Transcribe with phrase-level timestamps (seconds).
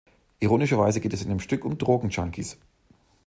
[0.39, 2.57] Ironischerweise geht es in dem Stück um Drogen-Junkies.